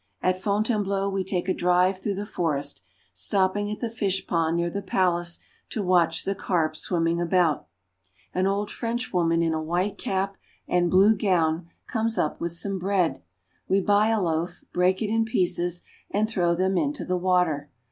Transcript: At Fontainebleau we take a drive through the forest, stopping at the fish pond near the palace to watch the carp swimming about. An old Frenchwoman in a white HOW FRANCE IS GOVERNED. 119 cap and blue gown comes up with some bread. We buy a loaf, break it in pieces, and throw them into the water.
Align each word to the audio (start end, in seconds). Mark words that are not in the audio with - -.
At 0.23 0.41
Fontainebleau 0.41 1.09
we 1.11 1.23
take 1.23 1.47
a 1.47 1.53
drive 1.53 1.99
through 1.99 2.15
the 2.15 2.25
forest, 2.25 2.81
stopping 3.13 3.69
at 3.71 3.81
the 3.81 3.89
fish 3.91 4.25
pond 4.25 4.57
near 4.57 4.71
the 4.71 4.81
palace 4.81 5.37
to 5.69 5.83
watch 5.83 6.25
the 6.25 6.33
carp 6.33 6.75
swimming 6.75 7.21
about. 7.21 7.67
An 8.33 8.47
old 8.47 8.71
Frenchwoman 8.71 9.43
in 9.43 9.53
a 9.53 9.61
white 9.61 10.01
HOW 10.01 10.25
FRANCE 10.25 10.31
IS 10.31 10.63
GOVERNED. 10.65 10.93
119 10.93 11.19
cap 11.27 11.37
and 11.37 11.57
blue 11.59 11.63
gown 11.63 11.69
comes 11.85 12.17
up 12.17 12.41
with 12.41 12.51
some 12.53 12.79
bread. 12.79 13.21
We 13.67 13.79
buy 13.79 14.07
a 14.07 14.19
loaf, 14.19 14.61
break 14.73 15.03
it 15.03 15.11
in 15.11 15.23
pieces, 15.23 15.83
and 16.09 16.27
throw 16.27 16.55
them 16.55 16.79
into 16.79 17.05
the 17.05 17.17
water. 17.17 17.69